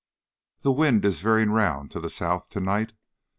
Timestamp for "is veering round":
1.05-1.91